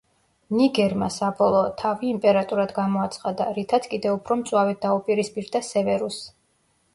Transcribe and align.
ნიგერმა, 0.59 1.09
საბოლოოდ, 1.15 1.75
თავი 1.81 2.09
იმპერატორად 2.13 2.73
გამოაცხადა, 2.77 3.47
რითაც 3.59 3.87
კიდევ 3.93 4.17
უფრო 4.21 4.39
მწვავედ 4.41 4.81
დაუპირისპირდა 4.87 5.63
სევერუსს. 5.71 6.35